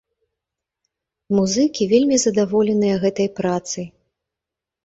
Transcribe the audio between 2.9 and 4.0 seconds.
гэтай працай.